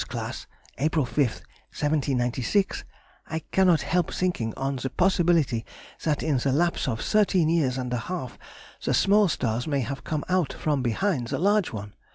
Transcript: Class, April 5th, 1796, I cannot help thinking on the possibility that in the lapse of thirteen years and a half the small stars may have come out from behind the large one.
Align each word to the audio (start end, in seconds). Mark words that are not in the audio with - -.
Class, 0.07 0.47
April 0.79 1.05
5th, 1.05 1.43
1796, 1.77 2.85
I 3.29 3.37
cannot 3.51 3.83
help 3.83 4.11
thinking 4.11 4.51
on 4.55 4.77
the 4.77 4.89
possibility 4.89 5.63
that 6.05 6.23
in 6.23 6.37
the 6.37 6.51
lapse 6.51 6.87
of 6.87 7.01
thirteen 7.01 7.49
years 7.49 7.77
and 7.77 7.93
a 7.93 7.97
half 8.09 8.39
the 8.83 8.95
small 8.95 9.27
stars 9.27 9.67
may 9.67 9.81
have 9.81 10.03
come 10.03 10.23
out 10.27 10.53
from 10.53 10.81
behind 10.81 11.27
the 11.27 11.37
large 11.37 11.71
one. 11.71 11.93